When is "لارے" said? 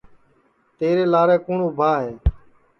1.11-1.37